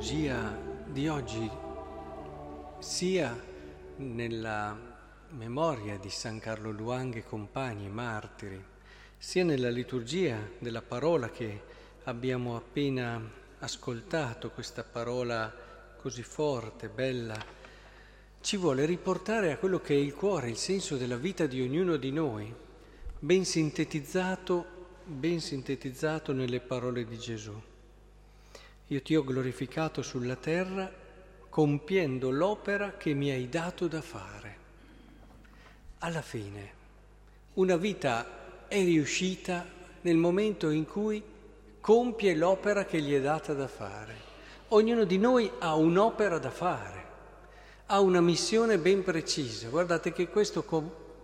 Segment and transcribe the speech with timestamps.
[0.00, 1.50] liturgia di oggi,
[2.78, 3.38] sia
[3.96, 4.74] nella
[5.32, 8.64] memoria di San Carlo Luang e compagni martiri,
[9.18, 11.60] sia nella liturgia della parola che
[12.04, 13.20] abbiamo appena
[13.58, 15.54] ascoltato, questa parola
[15.98, 17.38] così forte, bella,
[18.40, 21.96] ci vuole riportare a quello che è il cuore, il senso della vita di ognuno
[21.96, 22.50] di noi,
[23.18, 24.64] ben sintetizzato,
[25.04, 27.68] ben sintetizzato nelle parole di Gesù.
[28.90, 30.92] Io ti ho glorificato sulla terra
[31.48, 34.56] compiendo l'opera che mi hai dato da fare.
[35.98, 36.72] Alla fine,
[37.54, 39.64] una vita è riuscita
[40.00, 41.22] nel momento in cui
[41.80, 44.28] compie l'opera che gli è data da fare.
[44.68, 47.04] Ognuno di noi ha un'opera da fare,
[47.86, 49.68] ha una missione ben precisa.
[49.68, 50.64] Guardate che questo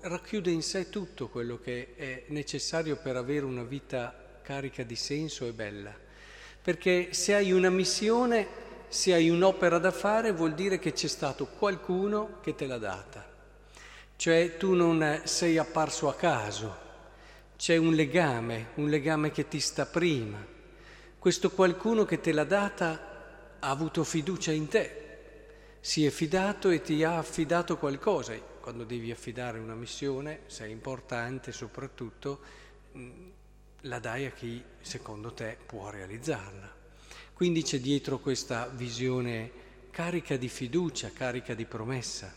[0.02, 5.46] racchiude in sé tutto quello che è necessario per avere una vita carica di senso
[5.46, 6.05] e bella.
[6.66, 8.44] Perché se hai una missione,
[8.88, 13.24] se hai un'opera da fare, vuol dire che c'è stato qualcuno che te l'ha data.
[14.16, 16.76] Cioè tu non sei apparso a caso,
[17.56, 20.44] c'è un legame, un legame che ti sta prima.
[21.16, 25.04] Questo qualcuno che te l'ha data ha avuto fiducia in te,
[25.78, 28.34] si è fidato e ti ha affidato qualcosa.
[28.58, 32.40] Quando devi affidare una missione, se è importante soprattutto,
[33.86, 36.74] la dai a chi secondo te può realizzarla.
[37.32, 39.50] Quindi c'è dietro questa visione
[39.90, 42.32] carica di fiducia, carica di promessa.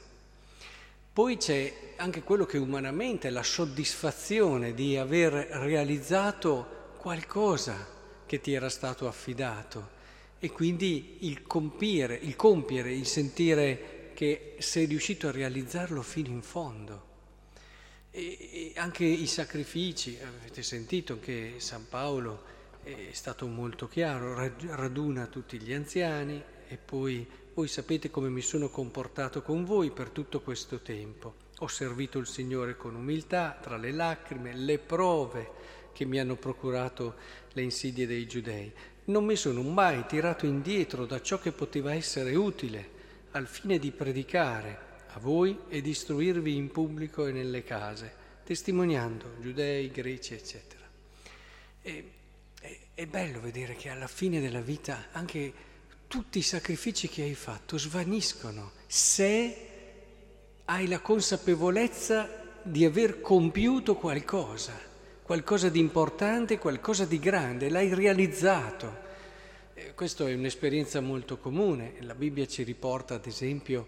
[1.12, 7.88] Poi c'è anche quello che umanamente è la soddisfazione di aver realizzato qualcosa
[8.26, 9.98] che ti era stato affidato
[10.40, 16.42] e quindi il compiere, il compiere, il sentire che sei riuscito a realizzarlo fino in
[16.42, 17.09] fondo.
[18.20, 22.44] E, anche i sacrifici, avete sentito che San Paolo
[22.84, 28.68] è stato molto chiaro, raduna tutti gli anziani e poi voi sapete come mi sono
[28.70, 31.36] comportato con voi per tutto questo tempo.
[31.60, 35.52] Ho servito il Signore con umiltà, tra le lacrime, le prove
[35.94, 37.16] che mi hanno procurato
[37.54, 38.70] le insidie dei giudei.
[39.06, 42.98] Non mi sono mai tirato indietro da ciò che poteva essere utile
[43.32, 49.90] al fine di predicare a voi ed istruirvi in pubblico e nelle case, testimoniando giudei,
[49.90, 50.86] greci, eccetera.
[51.82, 52.12] E,
[52.60, 55.68] è, è bello vedere che alla fine della vita anche
[56.08, 59.68] tutti i sacrifici che hai fatto svaniscono se
[60.66, 64.74] hai la consapevolezza di aver compiuto qualcosa,
[65.24, 69.08] qualcosa di importante, qualcosa di grande, l'hai realizzato.
[69.96, 73.88] Questa è un'esperienza molto comune, la Bibbia ci riporta ad esempio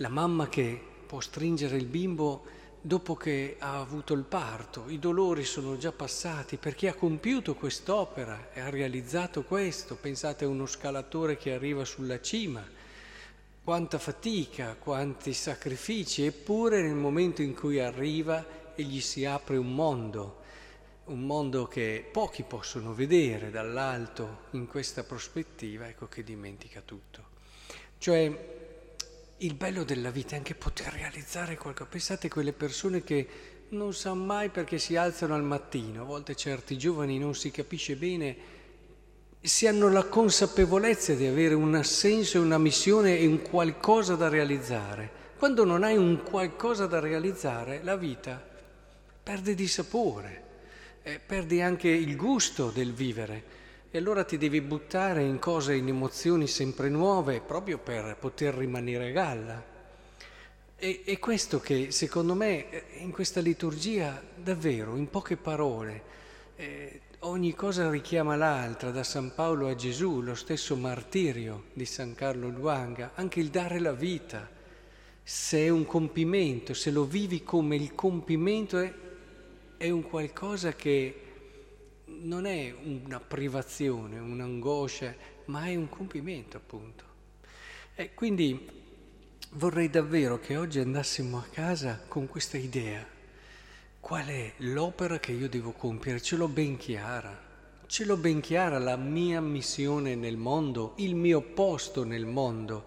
[0.00, 5.44] la mamma che può stringere il bimbo dopo che ha avuto il parto, i dolori
[5.44, 9.96] sono già passati perché ha compiuto quest'opera e ha realizzato questo.
[9.96, 12.66] Pensate a uno scalatore che arriva sulla cima,
[13.62, 19.74] quanta fatica, quanti sacrifici, eppure nel momento in cui arriva e gli si apre un
[19.74, 20.38] mondo,
[21.04, 27.28] un mondo che pochi possono vedere dall'alto in questa prospettiva, ecco che dimentica tutto.
[27.98, 28.49] Cioè
[29.42, 31.88] il bello della vita è anche poter realizzare qualcosa.
[31.88, 33.28] Pensate a quelle persone che
[33.70, 37.96] non sanno mai perché si alzano al mattino, a volte certi giovani non si capisce
[37.96, 38.36] bene,
[39.40, 44.28] si hanno la consapevolezza di avere un senso e una missione e un qualcosa da
[44.28, 45.18] realizzare.
[45.38, 48.44] Quando non hai un qualcosa da realizzare, la vita
[49.22, 50.44] perde di sapore,
[51.02, 53.58] eh, perdi anche il gusto del vivere.
[53.92, 59.08] E allora ti devi buttare in cose, in emozioni sempre nuove, proprio per poter rimanere
[59.08, 59.64] a galla.
[60.76, 66.02] E, e questo che secondo me in questa liturgia davvero, in poche parole,
[66.54, 72.14] eh, ogni cosa richiama l'altra, da San Paolo a Gesù, lo stesso martirio di San
[72.14, 74.48] Carlo Luanga, anche il dare la vita.
[75.20, 78.94] Se è un compimento, se lo vivi come il compimento, è,
[79.78, 81.24] è un qualcosa che
[82.22, 85.14] non è una privazione, un'angoscia,
[85.46, 87.04] ma è un compimento appunto.
[87.94, 88.68] E quindi
[89.52, 93.06] vorrei davvero che oggi andassimo a casa con questa idea.
[94.00, 96.20] Qual è l'opera che io devo compiere?
[96.20, 97.48] Ce l'ho ben chiara.
[97.86, 102.84] Ce l'ho ben chiara la mia missione nel mondo, il mio posto nel mondo.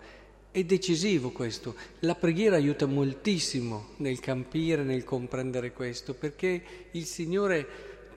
[0.49, 1.75] È decisivo questo.
[1.99, 7.67] La preghiera aiuta moltissimo nel capire, nel comprendere questo, perché il Signore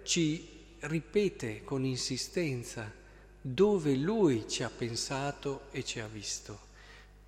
[0.04, 2.92] ci ripete con insistenza
[3.40, 6.58] dove lui ci ha pensato e ci ha visto.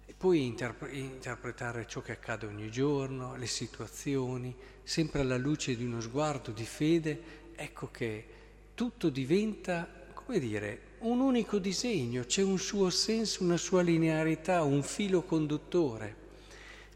[0.07, 5.85] E poi interpre- interpretare ciò che accade ogni giorno, le situazioni, sempre alla luce di
[5.85, 7.21] uno sguardo di fede,
[7.55, 8.27] ecco che
[8.75, 9.97] tutto diventa
[10.29, 16.17] come dire, un unico disegno, c'è un suo senso, una sua linearità, un filo conduttore.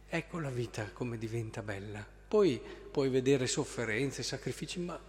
[0.07, 2.07] Ecco la vita come diventa bella.
[2.29, 2.61] Poi
[2.91, 5.01] puoi vedere sofferenze, sacrifici, ma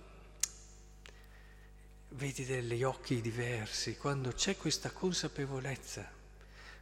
[2.15, 6.07] vedi degli occhi diversi quando c'è questa consapevolezza.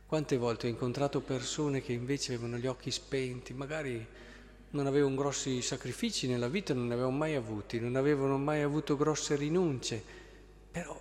[0.05, 4.05] Quante volte ho incontrato persone che invece avevano gli occhi spenti, magari
[4.71, 8.97] non avevano grossi sacrifici nella vita, non ne avevano mai avuti, non avevano mai avuto
[8.97, 10.03] grosse rinunce,
[10.69, 10.99] però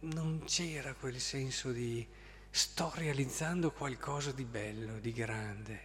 [0.00, 2.06] non c'era quel senso di
[2.50, 5.80] sto realizzando qualcosa di bello, di grande.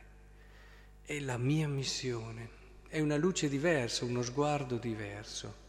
[1.01, 2.49] È la mia missione,
[2.87, 5.62] è una luce diversa, uno sguardo diverso.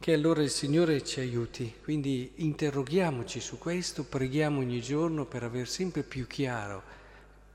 [0.00, 5.66] Che allora il Signore ci aiuti, quindi interroghiamoci su questo, preghiamo ogni giorno per avere
[5.66, 6.82] sempre più chiaro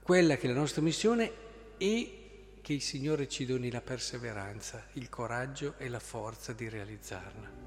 [0.01, 1.31] quella che è la nostra missione
[1.77, 7.62] e che il Signore ci doni la perseveranza, il coraggio e la forza di realizzarla.